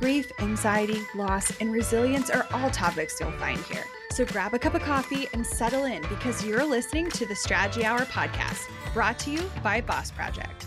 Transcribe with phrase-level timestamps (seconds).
[0.00, 3.84] Grief, anxiety, loss, and resilience are all topics you'll find here.
[4.12, 7.84] So grab a cup of coffee and settle in because you're listening to the Strategy
[7.84, 10.64] Hour podcast, brought to you by Boss Project.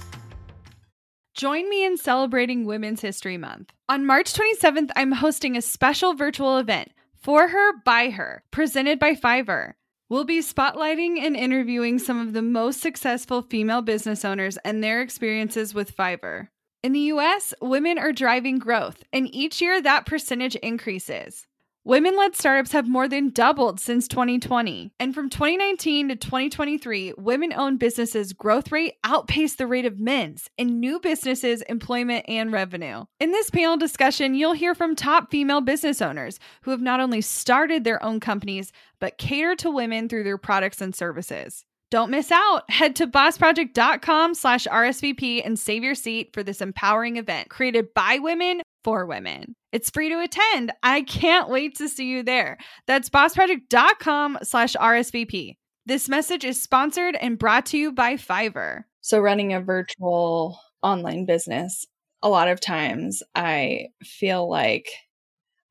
[1.33, 3.73] Join me in celebrating Women's History Month.
[3.89, 9.15] On March 27th, I'm hosting a special virtual event, For Her, By Her, presented by
[9.15, 9.73] Fiverr.
[10.09, 15.02] We'll be spotlighting and interviewing some of the most successful female business owners and their
[15.02, 16.49] experiences with Fiverr.
[16.83, 21.47] In the US, women are driving growth, and each year that percentage increases.
[21.85, 24.91] Women led startups have more than doubled since 2020.
[24.99, 30.49] And from 2019 to 2023, women owned businesses' growth rate outpaced the rate of men's
[30.58, 33.05] in new businesses, employment, and revenue.
[33.21, 37.21] In this panel discussion, you'll hear from top female business owners who have not only
[37.21, 41.63] started their own companies, but cater to women through their products and services.
[41.94, 42.63] Don't miss out.
[42.72, 48.17] Head to bossproject.com slash RSVP and save your seat for this empowering event created by
[48.17, 49.53] women for women.
[49.72, 50.71] It's free to attend.
[50.81, 52.58] I can't wait to see you there.
[52.88, 55.53] That's bossproject.com slash RSVP.
[55.86, 58.86] This message is sponsored and brought to you by Fiverr.
[59.02, 61.86] So, running a virtual online business,
[62.23, 64.89] a lot of times I feel like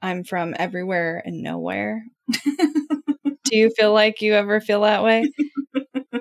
[0.01, 2.05] I'm from everywhere and nowhere.
[3.45, 5.29] Do you feel like you ever feel that way?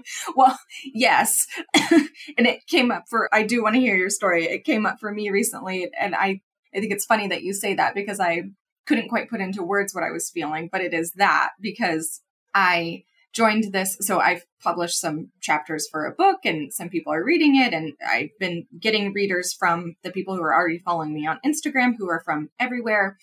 [0.36, 1.48] well, yes.
[1.92, 4.46] and it came up for, I do want to hear your story.
[4.46, 6.42] It came up for me recently, and I
[6.74, 8.44] I think it's funny that you say that because I
[8.86, 12.22] couldn't quite put into words what I was feeling, but it is that because
[12.54, 13.98] I joined this.
[14.02, 17.74] So I've published some chapters for a book and some people are reading it.
[17.74, 21.96] And I've been getting readers from the people who are already following me on Instagram
[21.98, 23.18] who are from everywhere.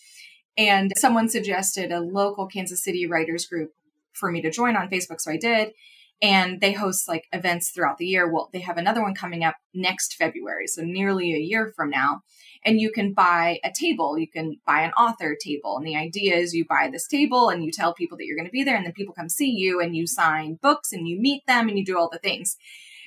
[0.57, 3.73] And someone suggested a local Kansas City writers group
[4.13, 5.21] for me to join on Facebook.
[5.21, 5.73] So I did.
[6.21, 8.31] And they host like events throughout the year.
[8.31, 10.67] Well, they have another one coming up next February.
[10.67, 12.23] So nearly a year from now
[12.65, 14.19] and you can buy a table.
[14.19, 15.77] You can buy an author table.
[15.77, 18.47] And the idea is you buy this table and you tell people that you're going
[18.47, 21.21] to be there, and then people come see you and you sign books and you
[21.21, 22.57] meet them and you do all the things.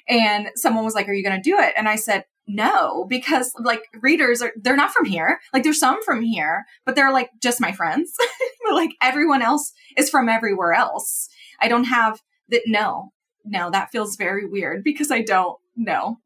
[0.08, 1.74] And someone was like, Are you going to do it?
[1.78, 5.40] And I said, no, because like readers are, they're not from here.
[5.54, 8.12] Like there's some from here, but they're like just my friends.
[8.74, 11.30] like everyone else is from everywhere else.
[11.62, 12.20] I don't have
[12.52, 12.62] that.
[12.68, 13.12] No,
[13.46, 16.20] no, that feels very weird because I don't know.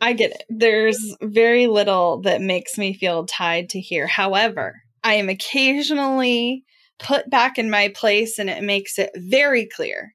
[0.00, 0.44] I get it.
[0.48, 4.06] There's very little that makes me feel tied to here.
[4.06, 6.64] However, I am occasionally
[6.98, 10.14] put back in my place and it makes it very clear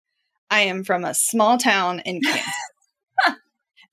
[0.49, 3.39] I am from a small town in Kansas.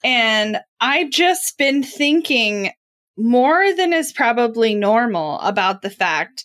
[0.04, 2.71] and I've just been thinking
[3.16, 6.44] more than is probably normal about the fact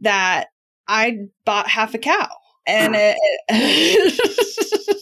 [0.00, 0.48] that
[0.86, 2.28] I bought half a cow.
[2.66, 3.16] And it,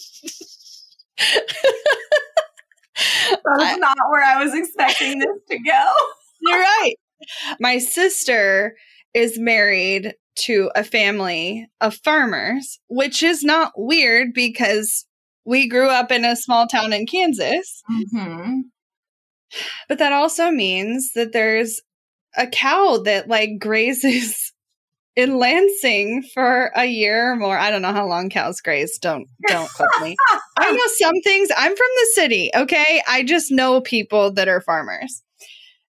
[3.45, 5.93] That's not where I was expecting this to go.
[6.41, 6.95] You're right.
[7.61, 8.75] My sister
[9.15, 15.07] is married to a family of farmers, which is not weird because
[15.45, 17.83] we grew up in a small town in Kansas.
[17.91, 18.61] Mm-hmm.
[19.89, 21.81] But that also means that there's
[22.37, 24.52] a cow that like grazes
[25.17, 27.59] in Lansing for a year or more.
[27.59, 28.99] I don't know how long cows graze.
[28.99, 30.17] Don't don't quote me.
[30.59, 31.51] I know some things.
[31.57, 33.03] I'm from the city, okay?
[33.09, 35.23] I just know people that are farmers.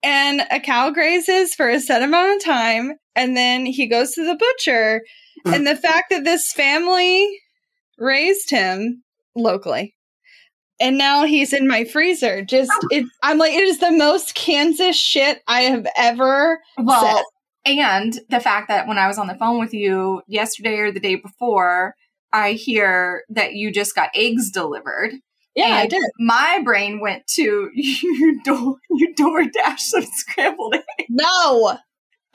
[0.03, 4.25] And a cow grazes for a set amount of time and then he goes to
[4.25, 5.03] the butcher.
[5.45, 5.55] Hmm.
[5.55, 7.29] and the fact that this family
[7.99, 9.03] raised him
[9.37, 9.95] locally
[10.81, 12.43] and now he's in my freezer.
[12.43, 12.89] Just oh.
[12.91, 17.25] it, I'm like, it is the most Kansas shit I have ever well, said.
[17.67, 21.01] And the fact that when I was on the phone with you yesterday or the
[21.01, 21.95] day before,
[22.33, 25.13] I hear that you just got eggs delivered.
[25.55, 26.03] Yeah, I did.
[26.19, 31.09] My brain went to you door you DoorDash some scrambled eggs.
[31.09, 31.79] No.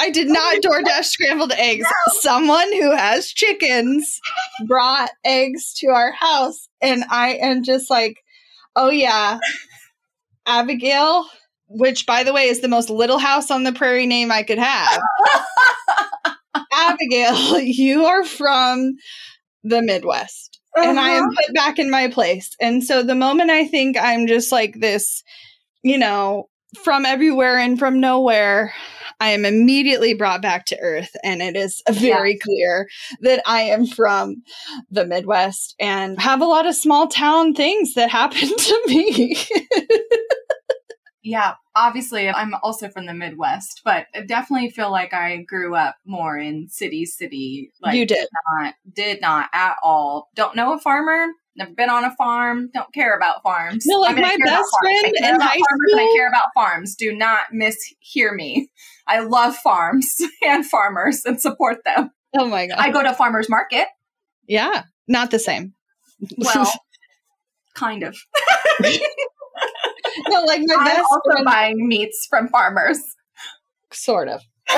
[0.02, 1.84] I did oh not oh DoorDash scrambled eggs.
[1.84, 2.14] No.
[2.22, 4.20] Someone who has chickens
[4.66, 8.18] brought eggs to our house and I am just like,
[8.78, 9.40] "Oh yeah.
[10.46, 11.26] Abigail,
[11.70, 14.58] which by the way is the most little house on the prairie name I could
[14.58, 15.02] have.
[16.74, 18.96] Abigail, you are from
[19.64, 20.60] the Midwest.
[20.78, 20.90] Uh-huh.
[20.90, 21.36] And I am uh-huh.
[21.46, 22.56] put back in my place.
[22.60, 25.24] And so the moment I think I'm just like this,
[25.84, 26.50] you know,
[26.84, 28.74] from everywhere and from nowhere,
[29.20, 31.16] I am immediately brought back to earth.
[31.24, 32.40] And it is very yeah.
[32.42, 32.90] clear
[33.22, 34.44] that I am from
[34.90, 39.36] the Midwest and have a lot of small town things that happen to me.
[41.24, 45.96] yeah, obviously I'm also from the Midwest, but I definitely feel like I grew up
[46.06, 47.72] more in city, city.
[47.82, 48.16] Like, you did.
[48.16, 48.28] did
[48.58, 50.30] not, did not at all.
[50.36, 51.28] Don't know a farmer.
[51.56, 52.70] Never been on a farm.
[52.74, 53.86] Don't care about farms.
[53.86, 56.00] No, like my best friend in high school.
[56.00, 56.96] I care about farms.
[56.96, 58.70] Do not mishear me.
[59.08, 62.12] I love farms and farmers and support them.
[62.38, 62.78] Oh my god!
[62.78, 63.88] I go to farmers market.
[64.48, 65.74] Yeah, not the same.
[66.38, 66.72] Well,
[67.76, 68.16] kind of.
[70.30, 73.00] no, like my I'm best also friend, buying meats from farmers.
[73.92, 74.42] Sort of.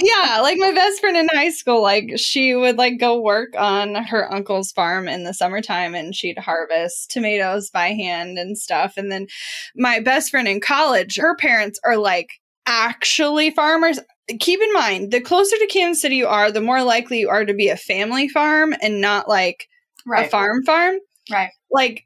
[0.00, 3.96] yeah, like my best friend in high school, like she would like go work on
[3.96, 8.94] her uncle's farm in the summertime and she'd harvest tomatoes by hand and stuff.
[8.96, 9.26] And then
[9.74, 12.30] my best friend in college, her parents are like
[12.66, 13.98] actually farmers.
[14.38, 17.44] Keep in mind, the closer to Kansas City you are, the more likely you are
[17.44, 19.66] to be a family farm and not like
[20.06, 20.26] right.
[20.26, 20.96] a farm farm.
[21.30, 21.50] Right.
[21.70, 22.04] Like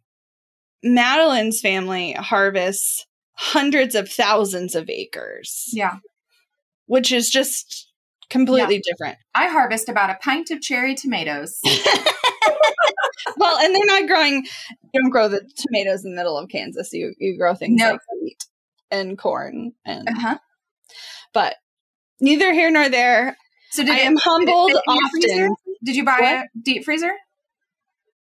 [0.84, 5.70] Madeline's family harvests hundreds of thousands of acres.
[5.72, 5.96] Yeah.
[6.86, 7.90] Which is just
[8.30, 8.92] completely yeah.
[8.92, 9.18] different.
[9.34, 11.58] I harvest about a pint of cherry tomatoes.
[13.36, 14.46] well, and they're not growing
[14.92, 16.92] you don't grow the tomatoes in the middle of Kansas.
[16.92, 18.44] You you grow things like wheat
[18.90, 20.38] and corn and uh-huh.
[21.32, 21.56] but
[22.20, 23.36] neither here nor there.
[23.70, 25.56] So did I it, am humbled did often.
[25.84, 26.34] Did you buy what?
[26.34, 27.12] a deep freezer?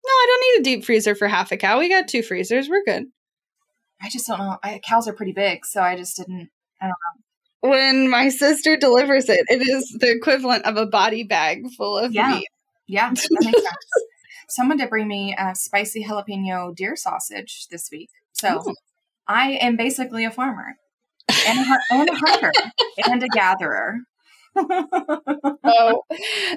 [0.05, 1.79] No, I don't need a deep freezer for half a cow.
[1.79, 2.69] We got two freezers.
[2.69, 3.05] We're good.
[4.01, 4.59] I just don't know.
[4.63, 6.51] I, cows are pretty big, so I just didn't.
[6.81, 7.71] I don't know.
[7.71, 12.13] When my sister delivers it, it is the equivalent of a body bag full of
[12.13, 12.35] yeah.
[12.35, 12.49] meat.
[12.89, 13.87] Yeah, that makes sense.
[14.49, 18.75] Someone did bring me a spicy jalapeno deer sausage this week, so Ooh.
[19.29, 20.77] I am basically a farmer
[21.47, 22.53] and a, and a hunter
[23.07, 23.99] and a gatherer.
[24.57, 26.03] oh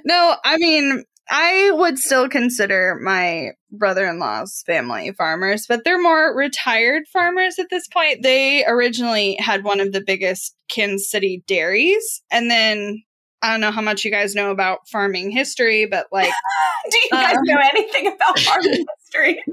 [0.04, 0.36] no!
[0.44, 6.36] I mean, I would still consider my brother in law's family farmers, but they're more
[6.36, 8.22] retired farmers at this point.
[8.22, 12.22] They originally had one of the biggest Kansas City dairies.
[12.32, 13.04] And then
[13.42, 16.32] I don't know how much you guys know about farming history, but like.
[16.92, 19.44] Do you guys um, know anything about farming history?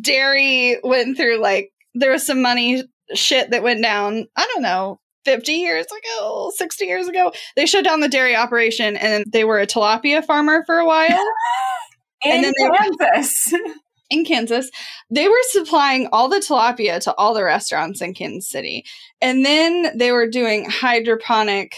[0.00, 2.84] dairy went through like, there was some money
[3.14, 4.26] shit that went down.
[4.36, 8.96] I don't know, 50 years ago, 60 years ago, they shut down the dairy operation
[8.96, 11.08] and they were a tilapia farmer for a while.
[12.24, 12.52] in and then
[13.00, 13.52] Kansas.
[13.52, 13.58] Were,
[14.10, 14.70] in Kansas,
[15.10, 18.84] they were supplying all the tilapia to all the restaurants in Kansas City.
[19.20, 21.74] And then they were doing hydroponic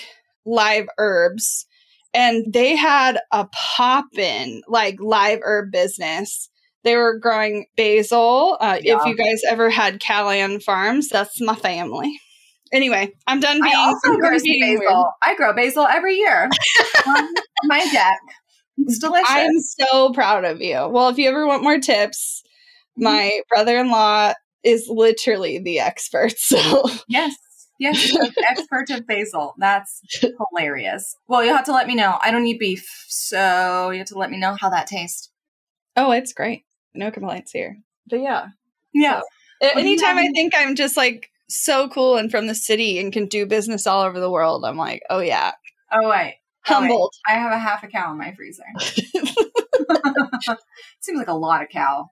[0.46, 1.66] live herbs
[2.12, 6.48] and they had a pop in like live herb business.
[6.82, 8.56] They were growing basil.
[8.60, 8.98] Uh, yeah.
[8.98, 12.18] If you guys ever had Callan Farms, that's my family.
[12.72, 13.74] Anyway, I'm done being.
[13.74, 14.78] I also grow basil.
[14.78, 15.04] Weird.
[15.22, 16.48] I grow basil every year
[17.06, 17.34] on
[17.64, 18.20] my deck.
[18.78, 19.28] It's delicious.
[19.28, 20.88] I'm so proud of you.
[20.88, 22.42] Well, if you ever want more tips,
[22.98, 23.04] mm-hmm.
[23.04, 26.34] my brother-in-law is literally the expert.
[26.38, 27.34] So yes,
[27.78, 28.16] yes,
[28.48, 29.54] expert of basil.
[29.58, 30.00] That's
[30.52, 31.16] hilarious.
[31.28, 32.18] Well, you'll have to let me know.
[32.22, 35.30] I don't eat beef, so you have to let me know how that tastes.
[35.96, 36.64] Oh, it's great.
[36.94, 37.78] No complaints here.
[38.08, 38.48] But yeah,
[38.94, 39.20] yeah.
[39.62, 43.26] So, anytime I think I'm just like so cool and from the city and can
[43.26, 44.64] do business all over the world.
[44.64, 45.52] I'm like, oh yeah.
[45.92, 46.36] Oh wait.
[46.62, 47.12] Humbled.
[47.14, 47.36] Oh, wait.
[47.36, 48.62] I have a half a cow in my freezer.
[51.00, 52.10] Seems like a lot of cow.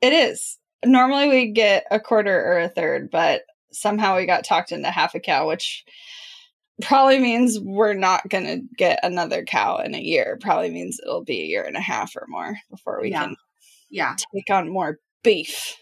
[0.00, 0.58] It is.
[0.84, 5.14] Normally we get a quarter or a third, but somehow we got talked into half
[5.14, 5.84] a cow, which
[6.82, 10.38] probably means we're not going to get another cow in a year.
[10.40, 13.24] Probably means it'll be a year and a half or more before we yeah.
[13.24, 13.36] can
[13.90, 14.16] yeah.
[14.34, 15.76] take on more beef.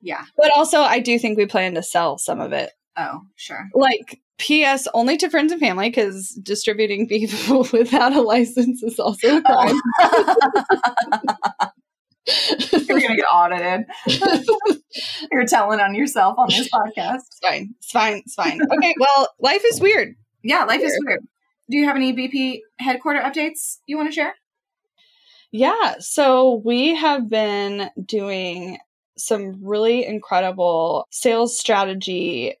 [0.00, 0.24] Yeah.
[0.36, 2.70] But also, I do think we plan to sell some of it.
[2.96, 3.68] Oh, sure.
[3.74, 4.86] Like, P.S.
[4.94, 9.80] only to friends and family because distributing beef without a license is also a oh.
[10.00, 11.70] crime.
[12.88, 13.86] You're gonna get audited.
[15.30, 17.20] You're telling on yourself on this podcast.
[17.26, 17.74] It's fine.
[17.78, 18.16] It's fine.
[18.18, 18.60] It's fine.
[18.62, 18.94] Okay.
[18.98, 20.14] Well, life is weird.
[20.42, 20.90] Yeah, life weird.
[20.90, 21.20] is weird.
[21.70, 24.34] Do you have any BP headquarter updates you want to share?
[25.52, 25.96] Yeah.
[26.00, 28.78] So we have been doing
[29.18, 32.54] some really incredible sales strategy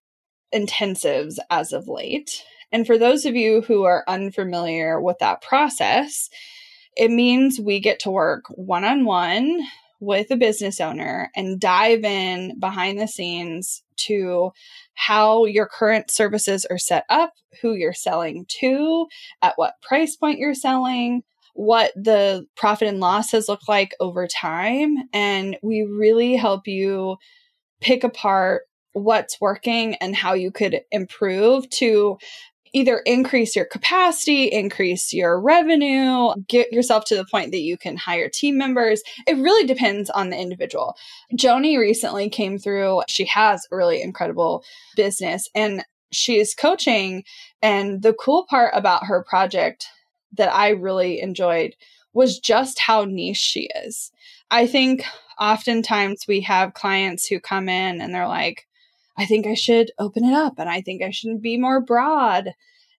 [0.54, 2.42] intensives as of late.
[2.72, 6.28] And for those of you who are unfamiliar with that process,
[6.96, 9.60] it means we get to work one on one
[10.00, 14.52] with a business owner and dive in behind the scenes to
[14.94, 19.06] how your current services are set up, who you're selling to,
[19.42, 21.22] at what price point you're selling,
[21.58, 24.94] what the profit and loss has looked like over time.
[25.12, 27.16] And we really help you
[27.80, 28.62] pick apart
[28.92, 32.16] what's working and how you could improve to
[32.72, 37.96] either increase your capacity, increase your revenue, get yourself to the point that you can
[37.96, 39.02] hire team members.
[39.26, 40.94] It really depends on the individual.
[41.36, 43.02] Joni recently came through.
[43.08, 44.62] She has a really incredible
[44.94, 47.24] business and she's coaching.
[47.62, 49.88] And the cool part about her project
[50.32, 51.74] that I really enjoyed
[52.12, 54.10] was just how niche she is.
[54.50, 55.04] I think
[55.38, 58.66] oftentimes we have clients who come in and they're like,
[59.16, 62.54] I think I should open it up and I think I should be more broad.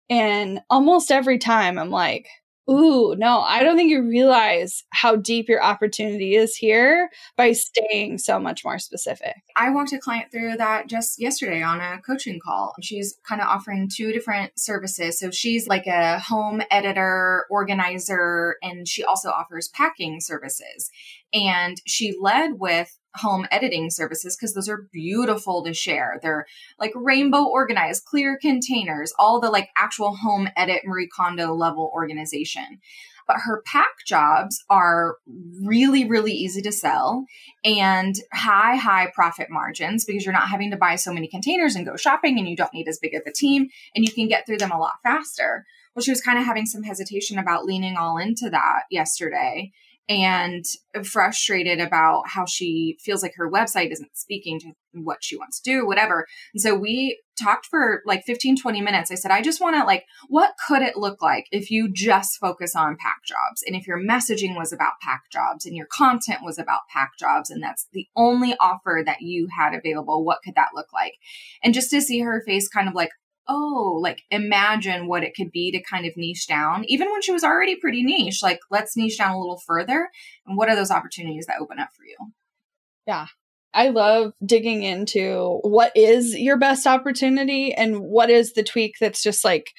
[0.09, 2.27] And almost every time I'm like,
[2.69, 8.19] ooh, no, I don't think you realize how deep your opportunity is here by staying
[8.19, 9.35] so much more specific.
[9.55, 12.75] I walked a client through that just yesterday on a coaching call.
[12.81, 15.19] She's kind of offering two different services.
[15.19, 20.91] So she's like a home editor, organizer, and she also offers packing services.
[21.33, 26.19] And she led with home editing services because those are beautiful to share.
[26.21, 26.45] They're
[26.79, 32.79] like rainbow organized, clear containers, all the like actual home edit Marie Kondo level organization.
[33.27, 35.17] But her pack jobs are
[35.61, 37.25] really, really easy to sell
[37.63, 41.85] and high, high profit margins because you're not having to buy so many containers and
[41.85, 44.47] go shopping and you don't need as big of a team and you can get
[44.47, 45.63] through them a lot faster.
[45.93, 49.71] Well, she was kind of having some hesitation about leaning all into that yesterday
[50.09, 50.65] and
[51.05, 55.71] frustrated about how she feels like her website isn't speaking to what she wants to
[55.71, 56.25] do, whatever.
[56.51, 59.11] And so we talked for like 15, 20 minutes.
[59.11, 62.39] I said, I just want to like, what could it look like if you just
[62.39, 63.63] focus on pack jobs?
[63.67, 67.51] And if your messaging was about pack jobs and your content was about pack jobs,
[67.51, 71.13] and that's the only offer that you had available, what could that look like?
[71.63, 73.11] And just to see her face kind of like,
[73.49, 77.31] oh, like imagine what it could be to kind of niche down, even when she
[77.31, 78.41] was already pretty niche.
[78.41, 80.09] Like, let's niche down a little further.
[80.45, 82.15] And what are those opportunities that open up for you?
[83.05, 83.25] Yeah.
[83.73, 89.21] I love digging into what is your best opportunity and what is the tweak that's
[89.21, 89.71] just like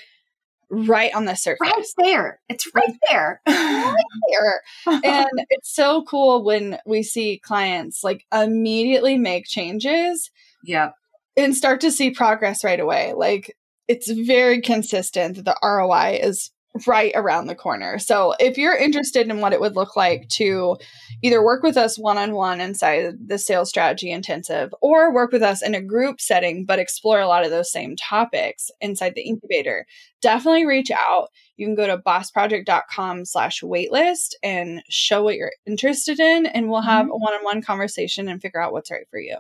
[0.71, 1.61] right on the surface.
[1.61, 2.41] Right there.
[2.49, 3.41] It's right there.
[3.49, 3.95] right
[4.31, 4.63] there.
[4.87, 10.31] and it's so cool when we see clients like immediately make changes.
[10.65, 10.91] Yeah.
[11.37, 13.15] And start to see progress right away.
[13.17, 13.57] Like
[13.91, 16.53] it's very consistent that the ROI is
[16.87, 17.99] right around the corner.
[17.99, 20.77] So if you're interested in what it would look like to
[21.23, 25.43] either work with us one on one inside the sales strategy intensive or work with
[25.43, 29.23] us in a group setting, but explore a lot of those same topics inside the
[29.23, 29.85] incubator,
[30.23, 31.31] definitely reach out.
[31.57, 36.83] You can go to bossproject.com slash waitlist and show what you're interested in, and we'll
[36.83, 37.15] have mm-hmm.
[37.15, 39.39] a one on one conversation and figure out what's right for you.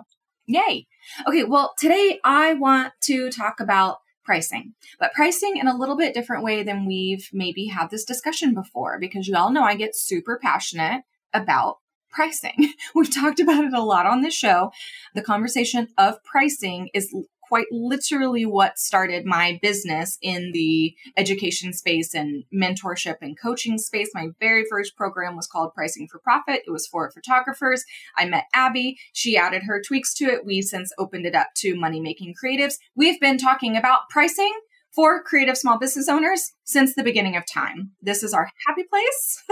[0.48, 0.88] Yay.
[1.28, 6.14] Okay, well, today I want to talk about pricing, but pricing in a little bit
[6.14, 9.96] different way than we've maybe had this discussion before, because you all know I get
[9.96, 11.78] super passionate about
[12.10, 12.72] pricing.
[12.94, 14.72] We've talked about it a lot on this show.
[15.14, 17.14] The conversation of pricing is
[17.50, 24.08] quite literally what started my business in the education space and mentorship and coaching space.
[24.14, 26.62] My very first program was called Pricing for Profit.
[26.64, 27.84] It was for photographers.
[28.16, 29.00] I met Abby.
[29.12, 30.46] She added her tweaks to it.
[30.46, 32.74] We've since opened it up to money making creatives.
[32.94, 34.52] We've been talking about pricing
[34.94, 37.90] for creative small business owners since the beginning of time.
[38.00, 39.42] This is our happy place.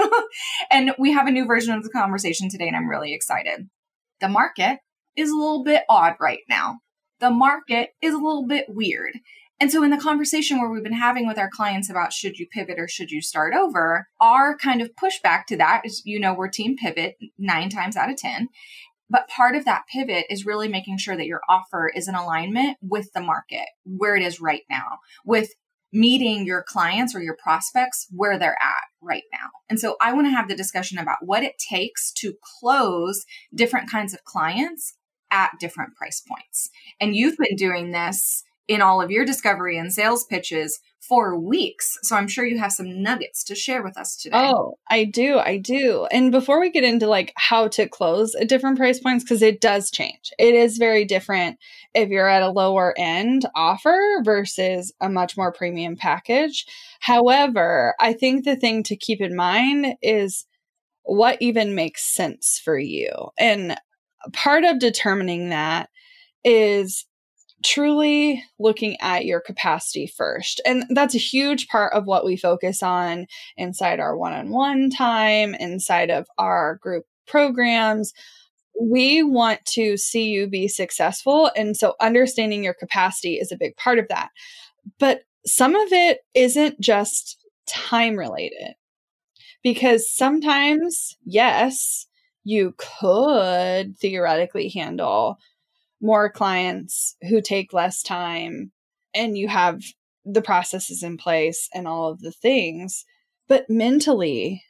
[0.70, 3.68] and we have a new version of the conversation today, and I'm really excited.
[4.20, 4.78] The market
[5.16, 6.78] is a little bit odd right now
[7.20, 9.18] the market is a little bit weird.
[9.60, 12.46] And so, in the conversation where we've been having with our clients about should you
[12.46, 16.32] pivot or should you start over, our kind of pushback to that is, you know,
[16.32, 18.48] we're team pivot nine times out of 10.
[19.10, 22.76] But part of that pivot is really making sure that your offer is in alignment
[22.82, 25.50] with the market where it is right now, with
[25.92, 29.48] meeting your clients or your prospects where they're at right now.
[29.70, 33.90] And so I want to have the discussion about what it takes to close different
[33.90, 34.94] kinds of clients
[35.30, 36.70] at different price points.
[37.00, 41.96] And you've been doing this in all of your discovery and sales pitches for weeks.
[42.02, 44.36] So I'm sure you have some nuggets to share with us today.
[44.36, 45.38] Oh, I do.
[45.38, 46.06] I do.
[46.12, 49.62] And before we get into like how to close at different price points, because it
[49.62, 51.58] does change, it is very different
[51.94, 56.66] if you're at a lower end offer versus a much more premium package.
[57.00, 60.44] However, I think the thing to keep in mind is
[61.04, 63.08] what even makes sense for you.
[63.38, 63.78] And
[64.32, 65.88] part of determining that
[66.44, 67.06] is
[67.64, 70.60] truly looking at your capacity first.
[70.64, 74.90] And that's a huge part of what we focus on inside our one on one
[74.90, 78.12] time, inside of our group programs.
[78.80, 81.50] We want to see you be successful.
[81.56, 84.28] And so understanding your capacity is a big part of that.
[85.00, 88.74] But some of it isn't just time related
[89.62, 92.06] because sometimes, yes,
[92.48, 95.36] you could theoretically handle
[96.00, 98.72] more clients who take less time
[99.14, 99.82] and you have
[100.24, 103.04] the processes in place and all of the things.
[103.48, 104.62] But mentally,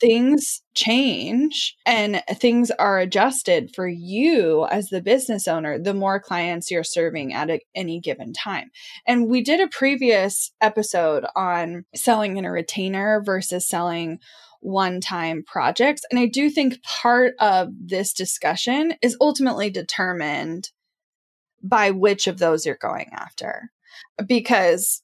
[0.00, 6.70] things change and things are adjusted for you as the business owner the more clients
[6.70, 8.70] you're serving at a, any given time
[9.06, 14.18] and we did a previous episode on selling in a retainer versus selling
[14.64, 20.70] one time projects and i do think part of this discussion is ultimately determined
[21.62, 23.70] by which of those you're going after
[24.26, 25.02] because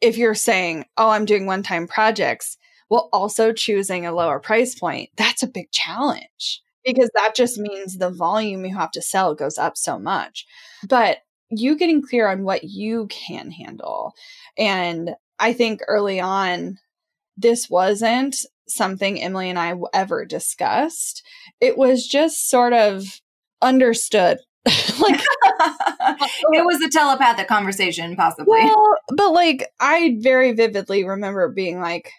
[0.00, 2.56] if you're saying oh i'm doing one time projects
[2.88, 7.96] while also choosing a lower price point, that's a big challenge because that just means
[7.96, 10.46] the volume you have to sell goes up so much.
[10.88, 11.18] But
[11.50, 14.14] you getting clear on what you can handle.
[14.56, 16.78] And I think early on,
[17.36, 18.36] this wasn't
[18.70, 21.22] something Emily and I ever discussed.
[21.60, 23.04] It was just sort of
[23.62, 24.38] understood.
[25.00, 25.20] like
[26.52, 28.60] it was a telepathic conversation, possibly.
[28.64, 32.10] Well, but like I very vividly remember being like,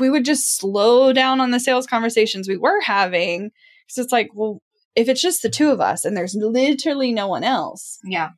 [0.00, 3.50] we would just slow down on the sales conversations we were having.
[3.86, 4.60] Because it's like, well,
[4.96, 8.30] if it's just the two of us and there's literally no one else, yeah,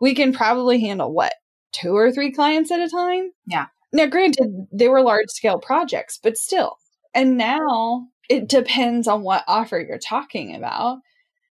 [0.00, 1.34] we can probably handle what
[1.72, 3.30] two or three clients at a time.
[3.46, 3.66] Yeah.
[3.92, 6.78] Now, granted, they were large scale projects, but still.
[7.14, 10.98] And now it depends on what offer you're talking about.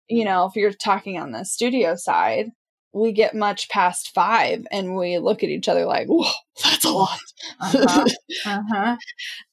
[0.09, 2.51] You know, if you're talking on the studio side,
[2.93, 6.31] we get much past five and we look at each other like, whoa,
[6.63, 7.19] that's a lot.
[7.61, 8.07] Uh-huh.
[8.47, 8.97] uh-huh.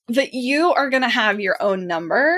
[0.07, 2.37] but you are going to have your own number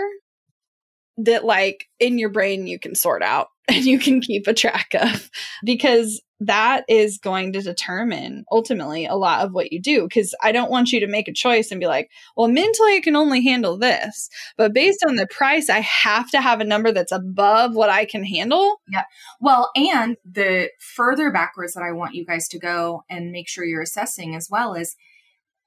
[1.18, 4.94] that, like, in your brain, you can sort out and you can keep a track
[5.00, 5.30] of
[5.64, 10.04] because that is going to determine ultimately a lot of what you do.
[10.04, 13.00] Because I don't want you to make a choice and be like, well, mentally, I
[13.00, 14.28] can only handle this.
[14.58, 18.06] But based on the price, I have to have a number that's above what I
[18.06, 18.82] can handle.
[18.90, 19.04] Yeah.
[19.40, 23.64] Well, and the further backwards that I want you guys to go and make sure
[23.64, 24.96] you're assessing as well is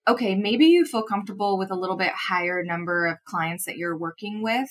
[0.06, 3.96] okay, maybe you feel comfortable with a little bit higher number of clients that you're
[3.96, 4.68] working with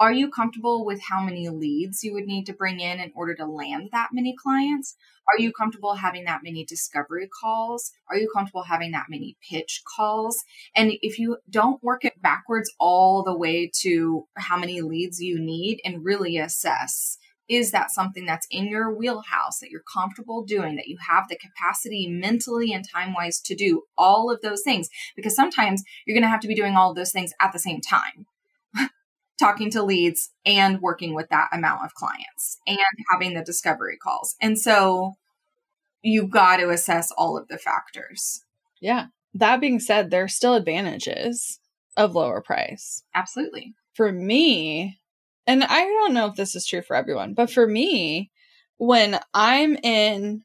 [0.00, 3.34] are you comfortable with how many leads you would need to bring in in order
[3.34, 4.94] to land that many clients?
[5.26, 7.90] Are you comfortable having that many discovery calls?
[8.08, 10.44] Are you comfortable having that many pitch calls?
[10.76, 15.38] And if you don't work it backwards all the way to how many leads you
[15.40, 20.76] need and really assess, is that something that's in your wheelhouse that you're comfortable doing,
[20.76, 24.88] that you have the capacity mentally and time wise to do all of those things?
[25.16, 27.58] Because sometimes you're going to have to be doing all of those things at the
[27.58, 28.26] same time
[29.38, 32.78] talking to leads and working with that amount of clients and
[33.10, 34.34] having the discovery calls.
[34.40, 35.14] And so
[36.02, 38.42] you've got to assess all of the factors.
[38.80, 39.06] Yeah.
[39.34, 41.60] That being said, there are still advantages
[41.96, 43.02] of lower price.
[43.14, 43.74] Absolutely.
[43.94, 44.98] For me,
[45.46, 48.30] and I don't know if this is true for everyone, but for me,
[48.76, 50.44] when I'm in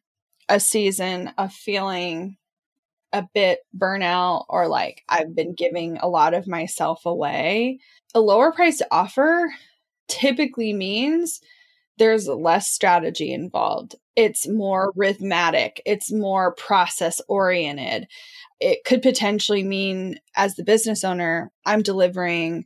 [0.49, 2.37] a season of feeling
[3.13, 7.79] a bit burnout or like I've been giving a lot of myself away,
[8.13, 9.53] a lower price offer
[10.07, 11.39] typically means
[11.97, 13.95] there's less strategy involved.
[14.15, 18.07] It's more rhythmic, it's more process oriented.
[18.59, 22.65] It could potentially mean, as the business owner, I'm delivering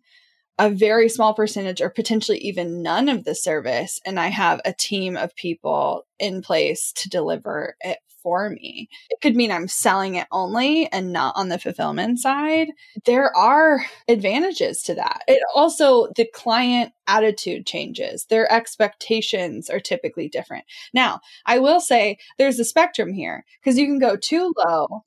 [0.60, 4.74] a very small percentage or potentially even none of the service, and I have a
[4.74, 8.90] team of people in place to deliver it for me.
[9.10, 12.68] It could mean I'm selling it only and not on the fulfillment side.
[13.06, 15.22] There are advantages to that.
[15.28, 20.66] It also, the client attitude changes, their expectations are typically different.
[20.94, 25.04] Now, I will say there's a spectrum here because you can go too low.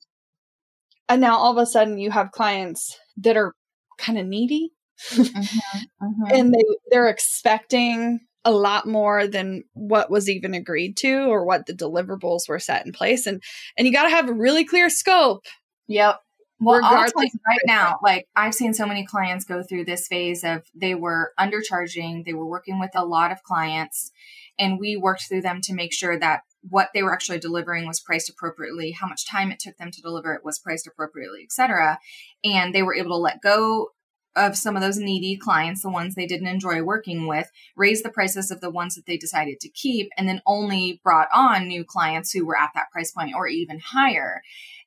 [1.07, 3.53] And now all of a sudden you have clients that are
[3.97, 4.71] kind of needy.
[5.09, 6.33] Mm-hmm, mm-hmm.
[6.33, 11.65] and they they're expecting a lot more than what was even agreed to or what
[11.65, 13.27] the deliverables were set in place.
[13.27, 13.41] And
[13.77, 15.45] and you got to have a really clear scope.
[15.87, 16.19] Yep.
[16.59, 20.07] Well I'll tell you right now like i've seen so many clients go through this
[20.07, 24.11] phase of they were undercharging they were working with a lot of clients
[24.59, 27.99] and we worked through them to make sure that what they were actually delivering was
[27.99, 31.97] priced appropriately how much time it took them to deliver it was priced appropriately etc
[32.43, 33.87] and they were able to let go
[34.35, 38.09] of some of those needy clients, the ones they didn't enjoy working with, raise the
[38.09, 41.83] prices of the ones that they decided to keep, and then only brought on new
[41.83, 44.41] clients who were at that price point or even higher.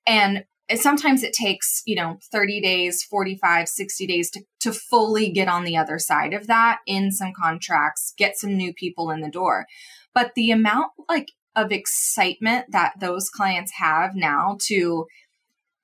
[0.07, 0.45] And
[0.77, 5.65] sometimes it takes, you know, 30 days, 45, 60 days to, to fully get on
[5.65, 9.67] the other side of that in some contracts, get some new people in the door.
[10.15, 15.07] But the amount like of excitement that those clients have now to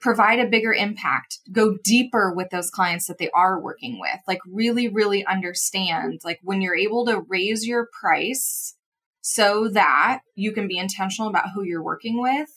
[0.00, 4.18] provide a bigger impact, go deeper with those clients that they are working with.
[4.26, 8.76] Like really, really understand like when you're able to raise your price
[9.20, 12.48] so that you can be intentional about who you're working with.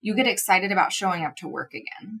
[0.00, 2.20] You get excited about showing up to work again.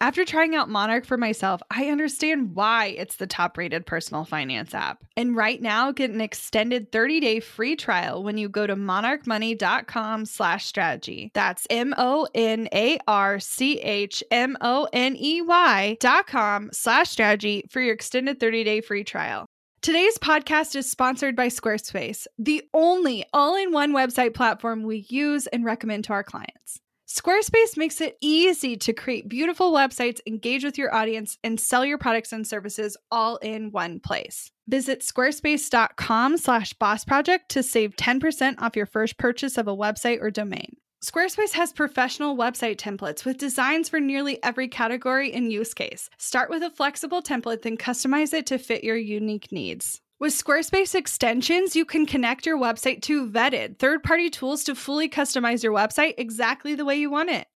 [0.00, 4.74] After trying out Monarch for myself, I understand why it's the top rated personal finance
[4.74, 5.04] app.
[5.16, 10.26] And right now, get an extended 30 day free trial when you go to monarchmoney.com
[10.26, 11.30] slash strategy.
[11.32, 16.70] That's M O N A R C H M O N E Y dot com
[16.72, 19.46] slash strategy for your extended 30 day free trial.
[19.80, 25.46] Today's podcast is sponsored by Squarespace, the only all in one website platform we use
[25.46, 26.80] and recommend to our clients.
[27.08, 31.98] Squarespace makes it easy to create beautiful websites, engage with your audience, and sell your
[31.98, 34.50] products and services all in one place.
[34.68, 40.22] Visit squarespace.com slash boss project to save 10% off your first purchase of a website
[40.22, 40.76] or domain.
[41.04, 46.08] Squarespace has professional website templates with designs for nearly every category and use case.
[46.16, 50.00] Start with a flexible template, then customize it to fit your unique needs.
[50.20, 55.08] With Squarespace extensions, you can connect your website to vetted third party tools to fully
[55.08, 57.48] customize your website exactly the way you want it.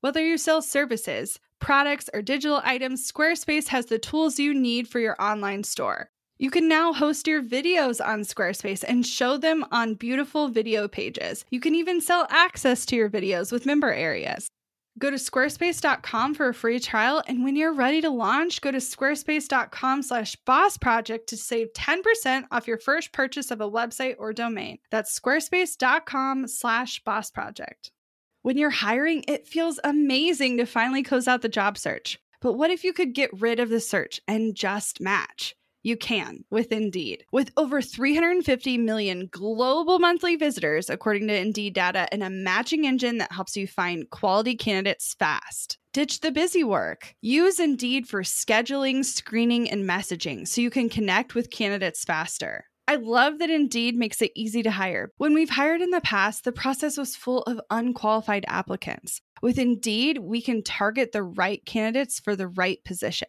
[0.00, 4.98] Whether you sell services, products, or digital items, Squarespace has the tools you need for
[4.98, 6.08] your online store.
[6.38, 11.44] You can now host your videos on Squarespace and show them on beautiful video pages.
[11.50, 14.48] You can even sell access to your videos with member areas.
[14.98, 18.78] Go to squarespace.com for a free trial, and when you're ready to launch, go to
[18.78, 24.32] squarespace.com slash boss project to save 10% off your first purchase of a website or
[24.32, 24.78] domain.
[24.90, 27.90] That's squarespace.com slash boss project.
[28.40, 32.18] When you're hiring, it feels amazing to finally close out the job search.
[32.40, 35.54] But what if you could get rid of the search and just match?
[35.86, 37.26] You can with Indeed.
[37.30, 43.18] With over 350 million global monthly visitors, according to Indeed data, and a matching engine
[43.18, 45.78] that helps you find quality candidates fast.
[45.92, 47.14] Ditch the busy work.
[47.20, 52.64] Use Indeed for scheduling, screening, and messaging so you can connect with candidates faster.
[52.88, 55.12] I love that Indeed makes it easy to hire.
[55.18, 59.20] When we've hired in the past, the process was full of unqualified applicants.
[59.40, 63.28] With Indeed, we can target the right candidates for the right position.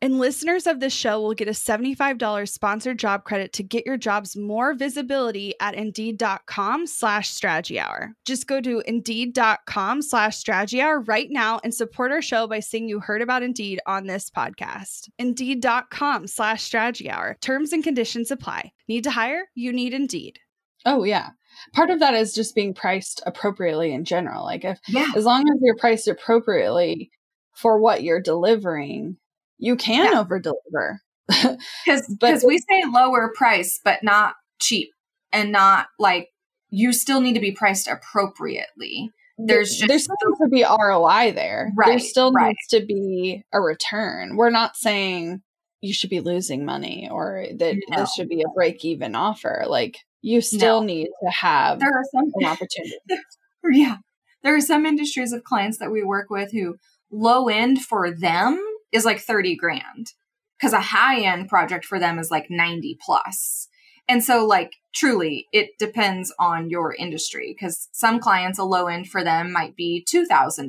[0.00, 3.96] And listeners of this show will get a $75 sponsored job credit to get your
[3.96, 8.12] jobs more visibility at indeed.com slash strategy hour.
[8.24, 12.88] Just go to indeed.com slash strategy hour right now and support our show by saying
[12.88, 15.08] you heard about Indeed on this podcast.
[15.18, 17.36] Indeed.com slash strategy hour.
[17.40, 18.70] Terms and conditions apply.
[18.86, 19.48] Need to hire?
[19.56, 20.38] You need Indeed.
[20.86, 21.30] Oh, yeah.
[21.74, 24.44] Part of that is just being priced appropriately in general.
[24.44, 25.08] Like, if Yeah.
[25.16, 27.10] as long as you're priced appropriately
[27.56, 29.16] for what you're delivering,
[29.58, 30.20] you can Yeah.
[30.20, 31.00] over deliver.
[31.84, 34.88] Because because we say lower price, but not cheap,
[35.32, 36.28] and not like
[36.70, 39.10] you still need to be priced appropriately.
[39.38, 41.70] There's just- there still needs to be ROI there.
[41.86, 42.48] there still right.
[42.48, 44.36] needs to be a return.
[44.36, 45.42] We're not saying
[45.80, 47.98] you should be losing money or that No.
[47.98, 49.64] this should be a break even offer.
[49.68, 50.86] Like you still No.
[50.86, 52.96] need to have There are some an opportunity.
[53.70, 53.98] yeah.
[54.42, 56.76] There are some industries of clients that we work with who
[57.12, 58.60] low end for them
[58.92, 60.12] is like 30 grand
[60.58, 63.68] because a high end project for them is like 90 plus.
[64.10, 69.08] And so, like, truly, it depends on your industry because some clients, a low end
[69.08, 70.68] for them might be $2,000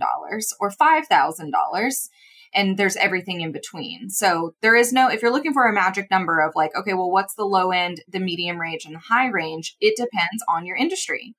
[0.59, 2.09] or $5,000.
[2.53, 4.09] And there's everything in between.
[4.09, 7.11] So there is no, if you're looking for a magic number of like, okay, well,
[7.11, 9.77] what's the low end, the medium range, and the high range?
[9.79, 11.35] It depends on your industry.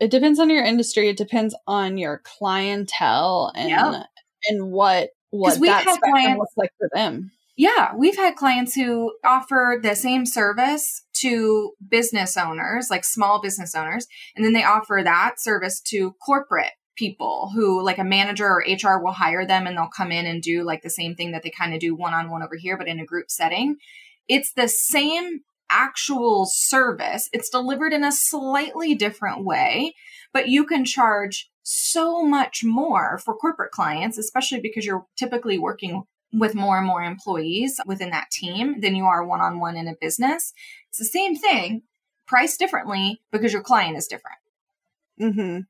[0.00, 1.08] it depends on your industry.
[1.08, 4.02] It depends on your clientele and Yeah.
[4.48, 7.32] and what what we've had clients- looks like for them.
[7.56, 13.74] Yeah, we've had clients who offer the same service to business owners, like small business
[13.74, 18.64] owners, and then they offer that service to corporate people who like a manager or
[18.66, 21.42] HR will hire them and they'll come in and do like the same thing that
[21.42, 23.76] they kind of do one on one over here, but in a group setting.
[24.28, 25.40] It's the same
[25.70, 27.28] actual service.
[27.32, 29.94] It's delivered in a slightly different way,
[30.32, 36.04] but you can charge so much more for corporate clients, especially because you're typically working
[36.32, 39.88] with more and more employees within that team than you are one on one in
[39.88, 40.52] a business.
[40.88, 41.82] It's the same thing,
[42.26, 44.38] priced differently because your client is different.
[45.20, 45.60] Mm-hmm.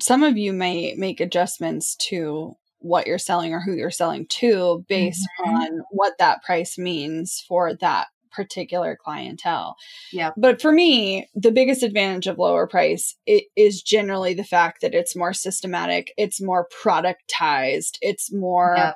[0.00, 4.84] Some of you may make adjustments to what you're selling or who you're selling to
[4.88, 5.54] based mm-hmm.
[5.54, 9.76] on what that price means for that particular clientele.
[10.12, 10.30] Yeah.
[10.36, 15.16] But for me, the biggest advantage of lower price is generally the fact that it's
[15.16, 18.92] more systematic, it's more productized, it's more yeah.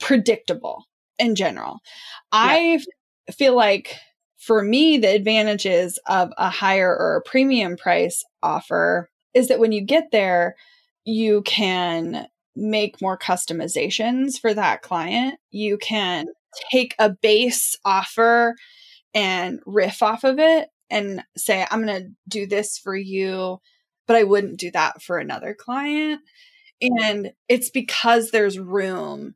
[0.00, 0.84] predictable
[1.18, 1.80] in general.
[2.32, 2.38] Yeah.
[2.40, 2.80] I
[3.32, 3.96] feel like
[4.38, 9.72] for me, the advantages of a higher or a premium price offer is that when
[9.72, 10.54] you get there,
[11.04, 15.38] you can make more customizations for that client.
[15.50, 16.26] You can
[16.70, 18.54] take a base offer
[19.14, 23.60] and riff off of it and say, I'm going to do this for you,
[24.06, 26.20] but I wouldn't do that for another client.
[26.80, 29.34] And it's because there's room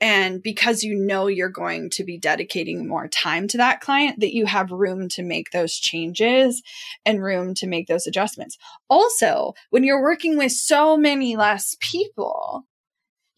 [0.00, 4.34] and because you know you're going to be dedicating more time to that client that
[4.34, 6.60] you have room to make those changes
[7.06, 8.58] and room to make those adjustments.
[8.90, 12.64] Also, when you're working with so many less people,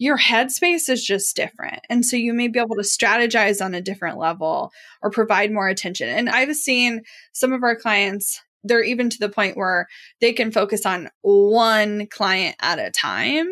[0.05, 1.81] your headspace is just different.
[1.88, 5.67] And so you may be able to strategize on a different level or provide more
[5.67, 6.11] attention.
[6.11, 7.01] And I've seen
[7.33, 9.88] some of our clients, they're even to the point where
[10.21, 13.49] they can focus on one client at a time.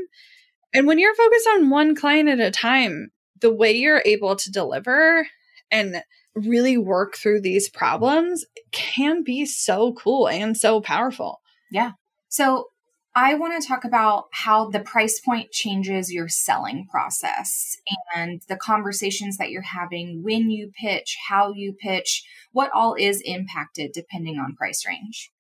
[0.74, 4.52] And when you're focused on one client at a time, the way you're able to
[4.52, 5.26] deliver
[5.70, 6.02] and
[6.34, 11.40] really work through these problems can be so cool and so powerful.
[11.70, 11.92] Yeah.
[12.28, 12.66] So
[13.14, 17.76] I want to talk about how the price point changes your selling process
[18.14, 23.20] and the conversations that you're having when you pitch, how you pitch, what all is
[23.24, 25.30] impacted depending on price range.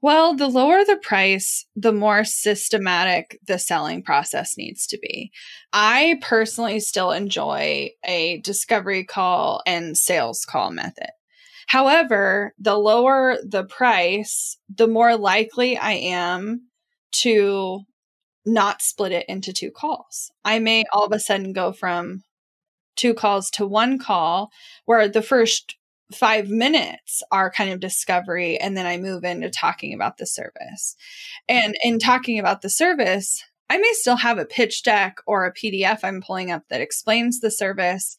[0.00, 5.30] Well, the lower the price, the more systematic the selling process needs to be.
[5.74, 11.10] I personally still enjoy a discovery call and sales call method.
[11.66, 16.68] However, the lower the price, the more likely I am
[17.22, 17.80] to
[18.46, 20.30] not split it into two calls.
[20.44, 22.22] I may all of a sudden go from
[22.96, 24.50] two calls to one call
[24.84, 25.76] where the first
[26.12, 30.96] five minutes are kind of discovery and then I move into talking about the service.
[31.48, 35.54] And in talking about the service, I may still have a pitch deck or a
[35.54, 38.18] PDF I'm pulling up that explains the service.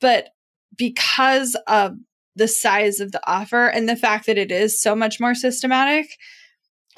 [0.00, 0.30] But
[0.76, 1.96] because of
[2.34, 6.08] the size of the offer and the fact that it is so much more systematic,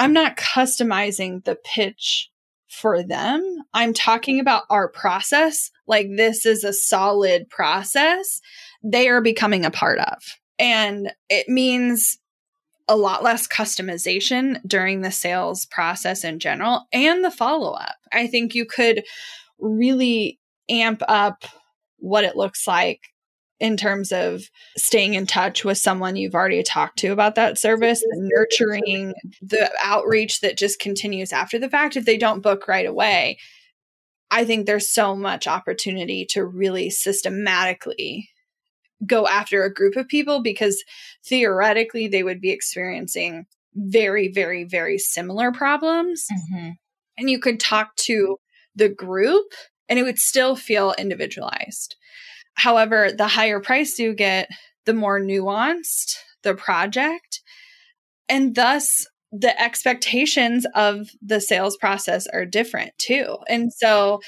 [0.01, 2.31] I'm not customizing the pitch
[2.69, 3.59] for them.
[3.75, 5.71] I'm talking about our process.
[5.87, 8.41] Like this is a solid process
[8.83, 10.17] they are becoming a part of.
[10.59, 12.17] And it means
[12.89, 17.97] a lot less customization during the sales process in general and the follow up.
[18.11, 19.05] I think you could
[19.59, 21.45] really amp up
[21.99, 23.01] what it looks like
[23.61, 24.43] in terms of
[24.77, 30.41] staying in touch with someone you've already talked to about that service, nurturing the outreach
[30.41, 31.97] that just continues after the fact.
[31.97, 33.39] If they don't book right away,
[34.31, 38.31] I think there's so much opportunity to really systematically
[39.07, 40.83] go after a group of people because
[41.27, 43.45] theoretically they would be experiencing
[43.75, 46.25] very, very, very similar problems.
[46.33, 46.71] Mm-hmm.
[47.19, 48.39] And you could talk to
[48.75, 49.47] the group
[49.89, 51.97] and it would still feel individualized.
[52.61, 54.51] However, the higher price you get,
[54.85, 57.41] the more nuanced the project.
[58.29, 63.39] And thus, the expectations of the sales process are different too.
[63.49, 64.21] And so,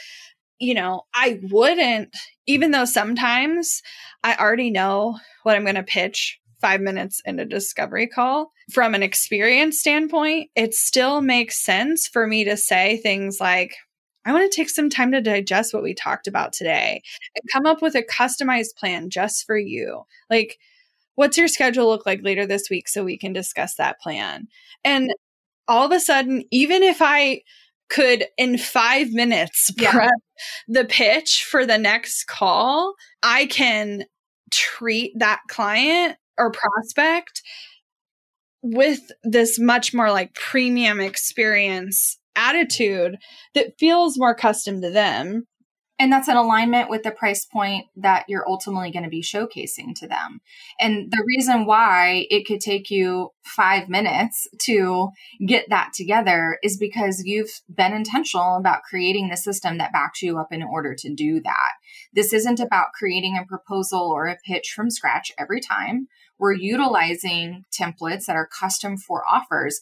[0.59, 2.17] you know, I wouldn't,
[2.47, 3.83] even though sometimes
[4.25, 8.95] I already know what I'm going to pitch five minutes in a discovery call, from
[8.95, 13.75] an experience standpoint, it still makes sense for me to say things like,
[14.25, 17.03] I want to take some time to digest what we talked about today
[17.35, 20.03] and come up with a customized plan just for you.
[20.31, 20.59] Like,
[21.15, 24.49] what's your schedule look like later this week so we can discuss that plan?
[24.85, 25.13] And
[25.69, 27.43] all of a sudden, even if I
[27.89, 29.91] could in five minutes yeah.
[29.91, 30.11] prep
[30.67, 34.05] the pitch for the next call, I can
[34.51, 37.43] treat that client or prospect
[38.63, 43.17] with this much more like premium experience attitude
[43.55, 45.47] that feels more custom to them.
[45.99, 49.95] And that's an alignment with the price point that you're ultimately going to be showcasing
[49.97, 50.41] to them.
[50.81, 55.11] And the reason why it could take you five minutes to
[55.47, 60.41] get that together is because you've been intentional about creating the system that backs you
[60.41, 61.71] up in order to do that.
[62.13, 66.09] This isn't about creating a proposal or a pitch from scratch every time.
[66.37, 69.81] We're utilizing templates that are custom for offers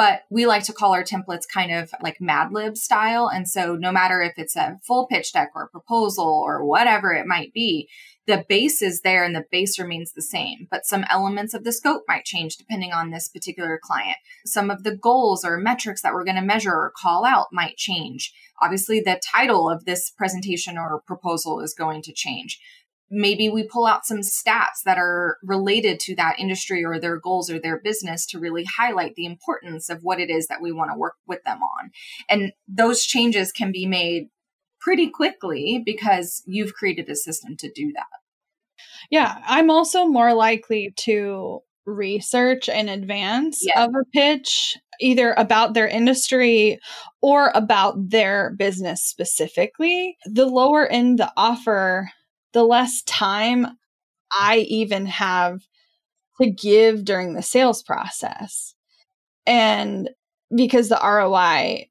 [0.00, 3.28] but we like to call our templates kind of like Mad Lib style.
[3.28, 7.26] And so no matter if it's a full pitch deck or proposal or whatever it
[7.26, 7.86] might be,
[8.26, 11.72] the base is there and the base remains the same, but some elements of the
[11.72, 14.16] scope might change depending on this particular client.
[14.46, 17.76] Some of the goals or metrics that we're going to measure or call out might
[17.76, 18.32] change.
[18.62, 22.58] Obviously, the title of this presentation or proposal is going to change
[23.10, 27.50] maybe we pull out some stats that are related to that industry or their goals
[27.50, 30.90] or their business to really highlight the importance of what it is that we want
[30.90, 31.90] to work with them on.
[32.28, 34.28] And those changes can be made
[34.80, 38.06] pretty quickly because you've created a system to do that.
[39.10, 43.84] Yeah, I'm also more likely to research in advance yeah.
[43.84, 46.78] of a pitch either about their industry
[47.22, 50.16] or about their business specifically.
[50.26, 52.10] The lower end the offer,
[52.52, 53.66] the less time
[54.32, 55.62] I even have
[56.40, 58.74] to give during the sales process.
[59.46, 60.10] And
[60.54, 61.88] because the ROI,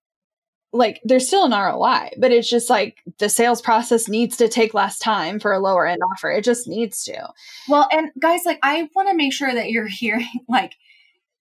[0.72, 4.74] like there's still an ROI, but it's just like the sales process needs to take
[4.74, 6.32] less time for a lower end offer.
[6.32, 7.30] It just needs to.
[7.68, 10.76] Well, and guys, like I want to make sure that you're hearing like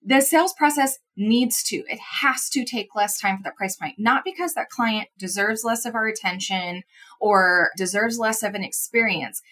[0.08, 3.96] the sales process needs to it has to take less time for that price point.
[3.98, 6.82] Not because that client deserves less of our attention
[7.20, 9.42] or deserves less of an experience.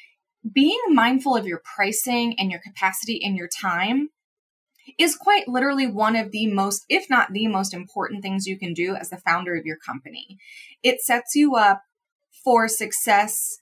[0.51, 4.09] Being mindful of your pricing and your capacity and your time
[4.99, 8.73] is quite literally one of the most if not the most important things you can
[8.73, 10.39] do as the founder of your company.
[10.83, 11.83] It sets you up
[12.43, 13.59] for success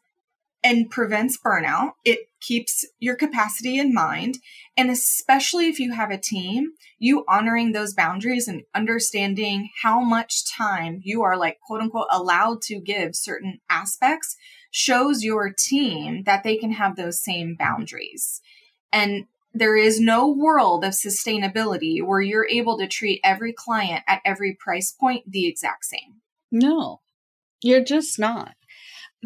[0.64, 1.92] and prevents burnout.
[2.04, 4.38] It keeps your capacity in mind.
[4.76, 10.50] And especially if you have a team, you honoring those boundaries and understanding how much
[10.50, 14.36] time you are like quote unquote allowed to give certain aspects
[14.70, 18.40] shows your team that they can have those same boundaries.
[18.90, 24.20] And there is no world of sustainability where you're able to treat every client at
[24.24, 26.22] every price point the exact same.
[26.50, 27.02] No,
[27.62, 28.54] you're just not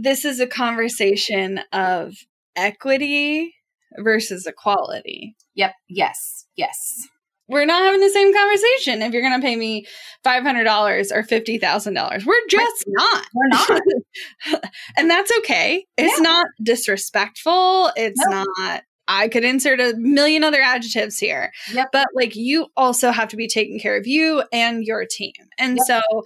[0.01, 2.15] this is a conversation of
[2.57, 3.55] equity
[3.99, 5.37] versus equality.
[5.55, 5.75] Yep.
[5.89, 6.47] Yes.
[6.57, 7.09] Yes.
[7.49, 9.87] We're not having the same conversation if you're going to pay me
[10.25, 12.27] $500 or $50,000.
[12.27, 13.27] We're just we're, not.
[13.35, 13.49] We're
[14.53, 14.65] not.
[14.99, 15.87] and that's okay.
[15.97, 16.23] It's yeah.
[16.23, 17.91] not disrespectful.
[17.97, 18.47] It's nope.
[18.59, 21.51] not I could insert a million other adjectives here.
[21.73, 21.89] Yep.
[21.93, 25.33] But like you also have to be taking care of you and your team.
[25.57, 25.87] And yep.
[25.87, 26.25] so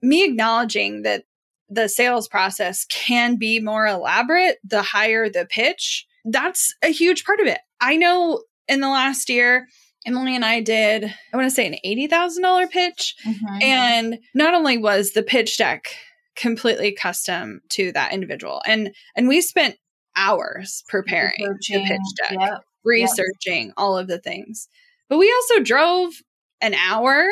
[0.00, 1.24] me acknowledging that
[1.74, 6.06] the sales process can be more elaborate the higher the pitch.
[6.24, 7.60] That's a huge part of it.
[7.80, 9.66] I know in the last year,
[10.06, 13.14] Emily and I did, I want to say an $80,000 pitch.
[13.26, 13.62] Mm-hmm.
[13.62, 15.96] And not only was the pitch deck
[16.36, 19.76] completely custom to that individual, and and we spent
[20.16, 22.60] hours preparing the pitch deck, yep.
[22.84, 23.74] researching yep.
[23.76, 24.68] all of the things.
[25.08, 26.12] But we also drove
[26.60, 27.28] an hour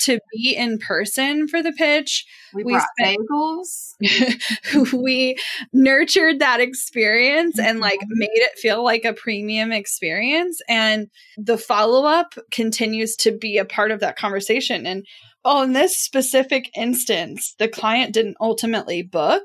[0.00, 2.24] to be in person for the pitch.
[2.52, 4.92] We, we spent, bagels.
[4.92, 5.36] we
[5.72, 7.68] nurtured that experience mm-hmm.
[7.68, 8.18] and like mm-hmm.
[8.18, 10.60] made it feel like a premium experience.
[10.68, 14.86] And the follow up continues to be a part of that conversation.
[14.86, 15.06] And
[15.44, 19.42] oh, in this specific instance, the client didn't ultimately book.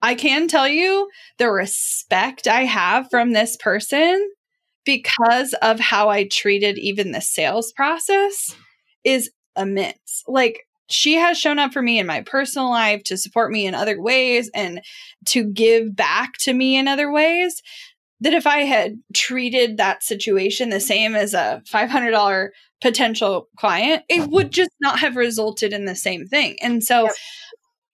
[0.00, 4.30] I can tell you the respect I have from this person
[4.84, 8.54] because of how I treated even the sales process
[9.04, 10.22] is immense.
[10.26, 13.74] Like she has shown up for me in my personal life to support me in
[13.74, 14.80] other ways and
[15.26, 17.62] to give back to me in other ways.
[18.20, 22.48] That if I had treated that situation the same as a $500
[22.80, 26.56] potential client, it would just not have resulted in the same thing.
[26.60, 27.12] And so yep.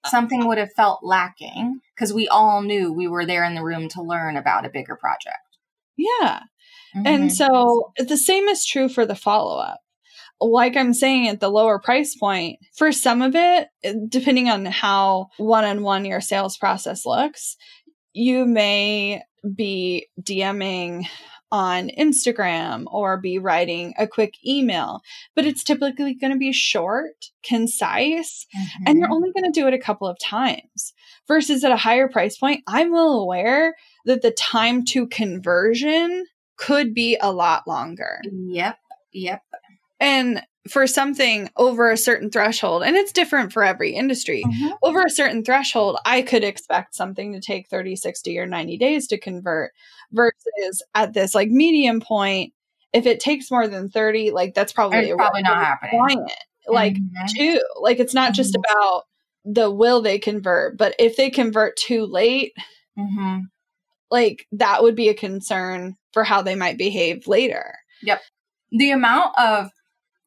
[0.06, 3.90] something would have felt lacking because we all knew we were there in the room
[3.90, 5.36] to learn about a bigger project.
[5.98, 6.40] Yeah.
[6.96, 7.06] Mm-hmm.
[7.06, 9.80] And so the same is true for the follow up
[10.50, 13.68] like I'm saying at the lower price point, for some of it,
[14.08, 17.56] depending on how one on one your sales process looks,
[18.12, 19.22] you may
[19.54, 21.06] be DMing
[21.54, 25.00] on Instagram or be writing a quick email,
[25.36, 28.84] but it's typically going to be short, concise, mm-hmm.
[28.86, 29.14] and you're mm-hmm.
[29.14, 30.92] only going to do it a couple of times.
[31.28, 36.26] Versus at a higher price point, I'm well aware that the time to conversion
[36.56, 38.20] could be a lot longer.
[38.24, 38.76] Yep.
[39.12, 39.42] Yep.
[40.04, 44.78] And for something over a certain threshold, and it's different for every industry, Mhm.
[44.82, 49.06] over a certain threshold, I could expect something to take 30, 60, or 90 days
[49.08, 49.72] to convert
[50.12, 52.52] versus at this like medium point,
[52.92, 56.00] if it takes more than 30, like that's probably probably not happening.
[56.00, 56.32] client.
[56.66, 57.28] Like Mhm.
[57.36, 57.60] too.
[57.80, 58.60] Like it's not just Mhm.
[58.60, 59.02] about
[59.44, 62.52] the will they convert, but if they convert too late,
[62.98, 63.42] Mhm.
[64.10, 67.74] like that would be a concern for how they might behave later.
[68.02, 68.22] Yep.
[68.70, 69.70] The amount of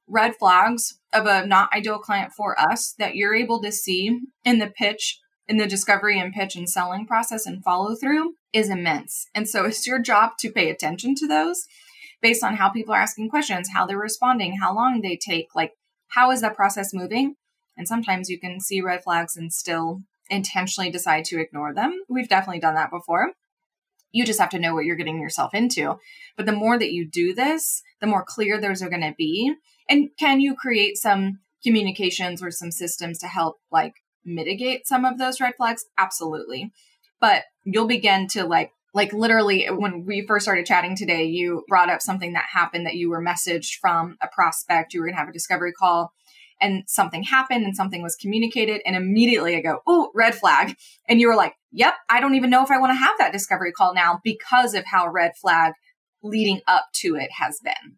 [0.07, 4.59] red flags of a not ideal client for us that you're able to see in
[4.59, 9.27] the pitch in the discovery and pitch and selling process and follow through is immense.
[9.33, 11.65] And so it's your job to pay attention to those
[12.21, 15.73] based on how people are asking questions how they're responding how long they take like
[16.09, 17.35] how is that process moving?
[17.77, 21.93] And sometimes you can see red flags and still intentionally decide to ignore them.
[22.09, 23.33] We've definitely done that before.
[24.11, 25.99] You just have to know what you're getting yourself into.
[26.35, 29.53] But the more that you do this the more clear those are going to be.
[29.89, 33.93] And can you create some communications or some systems to help like
[34.25, 35.85] mitigate some of those red flags?
[35.97, 36.71] Absolutely.
[37.19, 41.89] But you'll begin to like, like literally when we first started chatting today, you brought
[41.89, 44.93] up something that happened that you were messaged from a prospect.
[44.93, 46.11] You were going to have a discovery call
[46.59, 48.81] and something happened and something was communicated.
[48.85, 50.75] And immediately I go, Oh, red flag.
[51.07, 53.33] And you were like, Yep, I don't even know if I want to have that
[53.33, 55.73] discovery call now because of how red flag
[56.23, 57.97] leading up to it has been.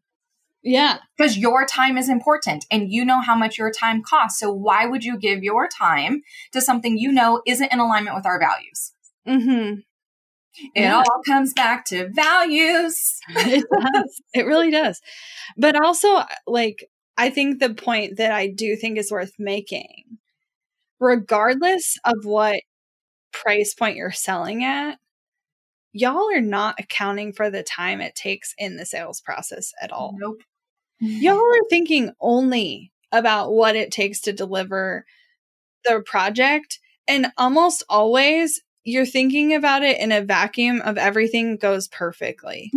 [0.63, 0.97] Yeah.
[1.17, 4.39] Because your time is important and you know how much your time costs.
[4.39, 8.25] So why would you give your time to something you know isn't in alignment with
[8.25, 8.93] our values?
[9.27, 9.79] Mm-hmm.
[10.75, 10.97] It Yeah.
[10.97, 13.19] all comes back to values.
[13.29, 14.21] it does.
[14.33, 14.99] It really does.
[15.57, 20.03] But also, like, I think the point that I do think is worth making,
[20.99, 22.61] regardless of what
[23.31, 24.97] price point you're selling at,
[25.93, 30.15] y'all are not accounting for the time it takes in the sales process at all.
[30.17, 30.41] Nope.
[30.99, 35.05] Y'all are thinking only about what it takes to deliver
[35.85, 36.79] the project.
[37.07, 42.71] And almost always, you're thinking about it in a vacuum of everything goes perfectly.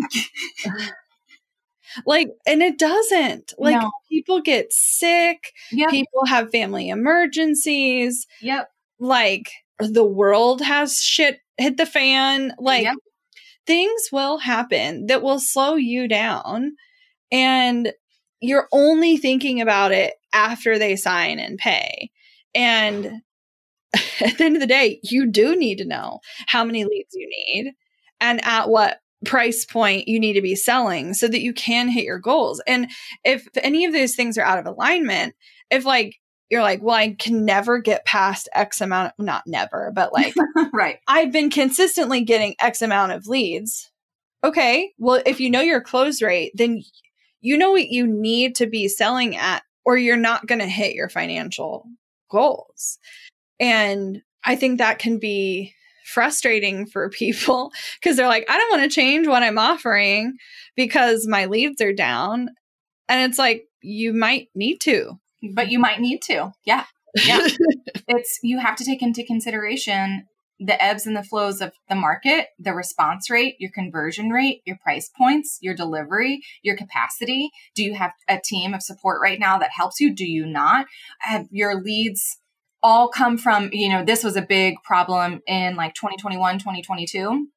[2.06, 3.52] like, and it doesn't.
[3.58, 3.90] Like, No.
[4.10, 5.90] people get sick, Yep.
[5.90, 8.70] people have family emergencies, Yep.
[8.98, 12.54] like, the world has shit hit the fan.
[12.58, 12.96] Like, Yep.
[13.66, 16.76] things will happen that will slow you down
[17.32, 17.92] and
[18.43, 22.11] you're only thinking about it after they sign and pay
[22.55, 23.22] and
[24.20, 27.28] at the end of the day you do need to know how many leads you
[27.28, 27.72] need
[28.20, 32.05] and at what price point you need to be selling so that you can hit
[32.05, 32.90] your goals and
[33.24, 35.34] if any of those things are out of alignment
[35.70, 36.16] if like
[36.51, 40.34] you're like well i can never get past x amount not never but like
[40.72, 40.99] right.
[41.07, 43.90] I've been consistently getting X amount of leads.
[44.45, 44.93] Okay.
[44.99, 46.82] Well, if you know your close rate, then
[47.43, 50.95] you know what you need to be selling at, or you're not going to hit
[50.95, 51.84] your financial
[52.30, 52.99] goals.
[53.61, 55.74] And I think that can be
[56.05, 60.36] frustrating for people because they're like, I don't want to change what I'm offering
[60.76, 62.49] because my leads are down.
[63.09, 65.18] And it's like, you might need to.
[65.55, 66.53] But you might need to.
[66.64, 66.84] Yeah.
[67.24, 67.47] Yeah.
[68.09, 70.26] it's you have to take into consideration
[70.64, 74.76] the ebbs and the flows of the market, the response rate, your conversion rate, your
[74.76, 77.50] price points, your delivery, your capacity.
[77.74, 80.14] Do you have a team of support right now that helps you?
[80.14, 80.86] Do you not?
[81.20, 82.38] Have your leads
[82.82, 87.48] all come from, you know, this was a big problem in like 2021, 2022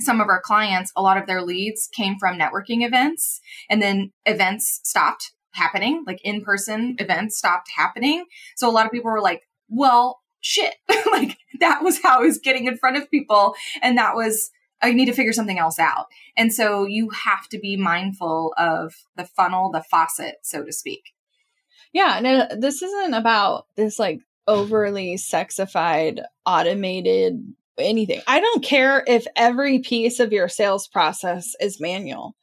[0.00, 4.12] some of our clients, a lot of their leads came from networking events and then
[4.24, 8.24] events stopped happening, like in person events stopped happening.
[8.56, 10.74] So a lot of people were like, well, shit,
[11.12, 13.54] like that was how I was getting in front of people.
[13.82, 14.50] And that was,
[14.82, 16.06] I need to figure something else out.
[16.36, 21.12] And so you have to be mindful of the funnel, the faucet, so to speak.
[21.92, 28.20] Yeah, and uh, this isn't about this like overly sexified, automated anything.
[28.26, 32.36] I don't care if every piece of your sales process is manual.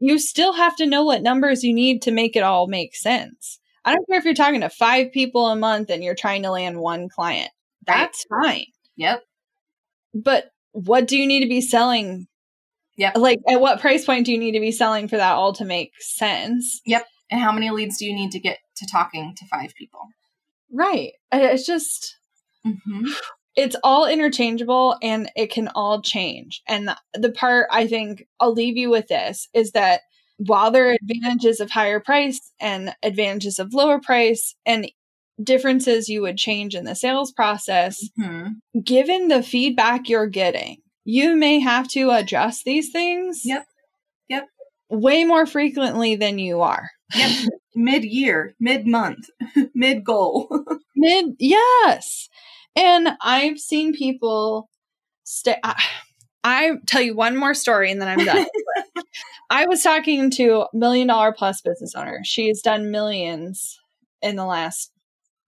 [0.00, 3.60] You still have to know what numbers you need to make it all make sense.
[3.84, 6.50] I don't care if you're talking to five people a month and you're trying to
[6.50, 7.50] land one client.
[7.86, 8.66] That's fine.
[8.96, 9.22] Yep.
[10.14, 12.26] But what do you need to be selling?
[12.96, 13.16] Yep.
[13.16, 15.64] Like, at what price point do you need to be selling for that all to
[15.64, 16.80] make sense?
[16.86, 17.06] Yep.
[17.30, 20.00] And how many leads do you need to get to talking to five people?
[20.70, 21.12] Right.
[21.32, 22.16] It's just,
[22.64, 23.06] Mm-hmm.
[23.56, 26.62] it's all interchangeable and it can all change.
[26.68, 30.02] And the, the part I think I'll leave you with this is that
[30.38, 34.90] while there are advantages of higher price and advantages of lower price and
[35.42, 38.80] differences you would change in the sales process, Mm-hmm.
[38.84, 43.42] given the feedback you're getting, you may have to adjust these things.
[43.44, 43.64] Yep.
[44.28, 44.46] Yep.
[44.90, 46.88] Way more frequently than you are.
[47.14, 47.48] Yep.
[47.74, 49.26] mid year, mid month,
[49.74, 50.48] mid goal.
[50.96, 52.28] Mid, yes.
[52.76, 54.68] And I've seen people
[55.24, 55.56] stay.
[55.64, 55.74] I,
[56.44, 58.46] I tell you one more story and then I'm done.
[59.50, 62.20] I was talking to a million dollar plus business owner.
[62.24, 63.78] She's done millions
[64.22, 64.90] in the last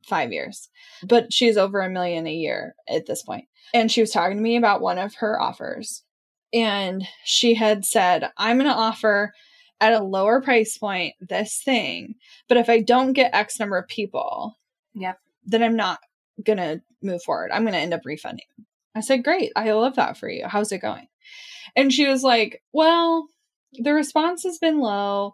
[0.06, 0.68] five years,
[1.02, 3.46] but she's over a million a year at this point.
[3.72, 6.02] And she was talking to me about one of her offers.
[6.52, 9.32] And she had said, I'm going to offer
[9.80, 12.14] at a lower price point this thing,
[12.48, 14.56] but if I don't get X number of people,
[14.94, 15.18] Yep.
[15.44, 15.98] then I'm not
[16.44, 17.50] going to move forward.
[17.52, 18.46] I'm going to end up refunding.
[18.94, 19.52] I said, Great.
[19.56, 20.46] I love that for you.
[20.46, 21.06] How's it going?
[21.76, 23.26] And she was like, Well,
[23.72, 25.32] the response has been low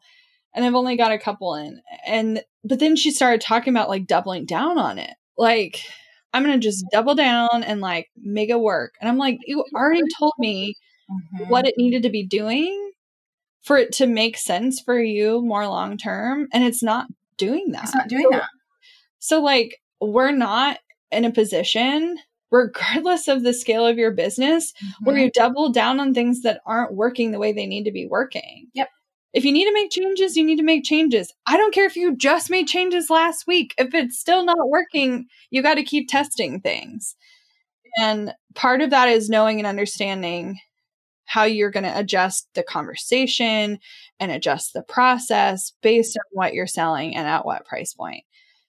[0.54, 1.80] and I've only got a couple in.
[2.06, 5.14] And, but then she started talking about like doubling down on it.
[5.36, 5.80] Like,
[6.32, 8.94] I'm going to just double down and like make it work.
[9.00, 10.74] And I'm like, You already told me
[11.40, 11.48] Mhm.
[11.50, 12.92] what it needed to be doing
[13.62, 16.46] for it to make sense for you more long term.
[16.52, 17.84] And it's not doing that.
[17.84, 18.48] It's not doing So- that.
[19.18, 20.78] so, like, we're not
[21.10, 22.16] in a position,
[22.50, 24.72] regardless of the scale of your business,
[25.02, 25.22] where Mhm.
[25.22, 28.68] you double down on things that aren't working the way they need to be working.
[28.74, 28.88] Yep.
[29.32, 31.32] If you need to make changes, you need to make changes.
[31.46, 33.74] I don't care if you just made changes last week.
[33.78, 37.14] If it's still not working, you got to keep testing things.
[38.00, 40.58] And part of that is knowing and understanding
[41.26, 43.78] how you're going to adjust the conversation
[44.18, 48.24] and adjust the process based on what you're selling and at what price point.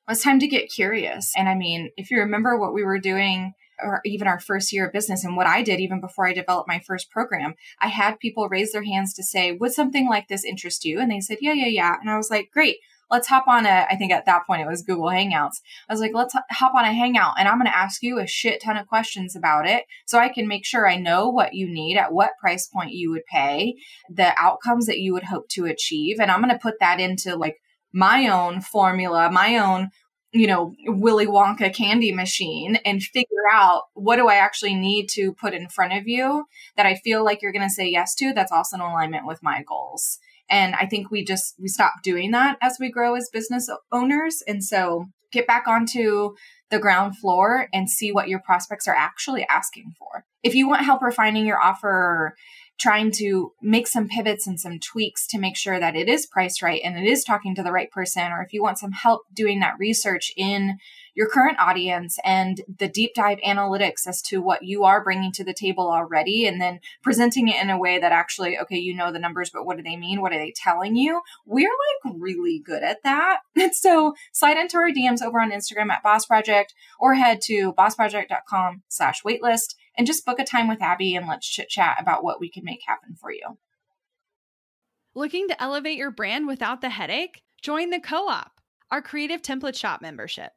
[0.10, 1.32] It's time to get curious.
[1.36, 3.54] And I mean, if you remember what we were doing,
[3.84, 6.68] or even our first year of business, and what I did even before I developed
[6.68, 10.46] my first program, I had people raise their hands to say, Would something like this
[10.46, 11.00] interest you?
[11.00, 11.96] And they said, Yeah, yeah, yeah.
[12.00, 12.78] And I was like, Great.
[13.10, 15.60] Let's hop on a, I think at that point it was Google Hangouts.
[15.90, 18.26] I was like, let's hop on a Hangout and I'm going to ask you a
[18.26, 21.68] shit ton of questions about it so I can make sure I know what you
[21.68, 23.76] need, at what price point you would pay,
[24.10, 26.22] the outcomes that you would hope to achieve.
[26.22, 27.58] And I'm going to put that into like
[27.94, 29.90] my own formula, my own
[30.34, 35.34] you know, Willy Wonka candy machine and figure out what do I actually need to
[35.34, 36.46] put in front of you
[36.78, 39.44] that I feel like you're going to say yes to that's also in alignment with
[39.44, 40.20] my goals.
[40.50, 44.42] And I think we just we stop doing that as we grow as business owners
[44.48, 46.36] and so get back onto
[46.70, 50.26] the ground floor and see what your prospects are actually asking for.
[50.44, 52.36] If you want help refining your offer
[52.82, 56.64] trying to make some pivots and some tweaks to make sure that it is priced
[56.64, 59.22] right and it is talking to the right person, or if you want some help
[59.34, 60.80] doing that research in
[61.14, 65.44] your current audience and the deep dive analytics as to what you are bringing to
[65.44, 69.12] the table already, and then presenting it in a way that actually, okay, you know
[69.12, 70.22] the numbers, but what do they mean?
[70.22, 71.22] What are they telling you?
[71.46, 71.70] We're
[72.06, 73.42] like really good at that.
[73.56, 77.74] And so slide into our DMs over on Instagram at Boss Project or head to
[77.74, 82.24] bossproject.com slash waitlist and just book a time with Abby and let's chit chat about
[82.24, 83.58] what we can make happen for you.
[85.14, 87.42] Looking to elevate your brand without the headache?
[87.62, 88.54] Join the Co op,
[88.90, 90.52] our creative template shop membership.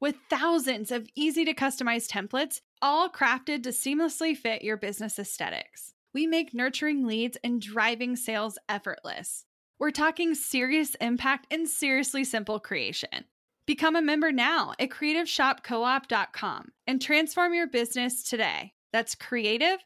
[0.00, 5.94] With thousands of easy to customize templates, all crafted to seamlessly fit your business aesthetics,
[6.12, 9.44] we make nurturing leads and driving sales effortless.
[9.78, 13.24] We're talking serious impact and seriously simple creation.
[13.66, 18.72] Become a member now at creativeshopcoop.com and transform your business today.
[18.92, 19.78] That's creative